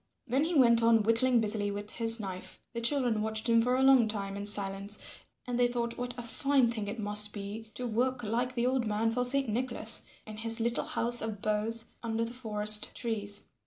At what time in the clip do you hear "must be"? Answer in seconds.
6.97-7.69